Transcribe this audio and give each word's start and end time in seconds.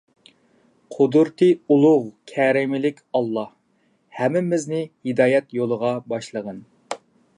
قۇدرىتى 0.95 1.49
ئۇلۇغ 1.75 2.07
كەرەملىك 2.31 3.03
ئاللاھ، 3.19 3.51
ھەممىمىزنى 4.21 4.81
ھىدايەت 5.11 5.55
يولىغا 5.59 5.93
باشلىغىن! 6.15 6.61